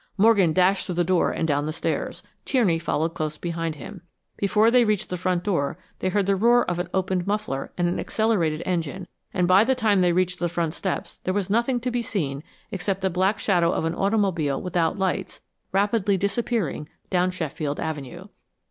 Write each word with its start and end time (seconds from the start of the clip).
Morgan 0.17 0.51
dashed 0.51 0.87
through 0.87 0.95
the 0.95 1.03
door 1.03 1.29
and 1.29 1.47
down 1.47 1.67
the 1.67 1.71
stairs. 1.71 2.23
Tierney 2.43 2.79
followed 2.79 3.13
close 3.13 3.37
behind 3.37 3.75
him. 3.75 4.01
Before 4.35 4.71
they 4.71 4.83
reached 4.83 5.11
the 5.11 5.15
front 5.17 5.43
door 5.43 5.77
they 5.99 6.09
heard 6.09 6.25
the 6.25 6.35
roar 6.35 6.65
of 6.67 6.79
an 6.79 6.89
opened 6.91 7.27
muffler 7.27 7.71
and 7.77 7.87
an 7.87 7.99
accelerated 7.99 8.63
engine, 8.65 9.07
and 9.31 9.47
by 9.47 9.63
the 9.63 9.75
time 9.75 10.01
they 10.01 10.11
reached 10.11 10.39
the 10.39 10.49
front 10.49 10.73
steps 10.73 11.19
there 11.19 11.35
was 11.35 11.51
nothing 11.51 11.79
to 11.81 11.91
be 11.91 12.01
seen 12.01 12.41
except 12.71 13.01
the 13.01 13.11
black 13.11 13.37
shadow 13.37 13.71
of 13.71 13.85
an 13.85 13.93
automobile 13.93 14.59
without 14.59 14.97
lights 14.97 15.39
rapidly 15.71 16.17
disappearing 16.17 16.89
down 17.11 17.29
Sheffield 17.29 17.79
Avenue. 17.79 18.29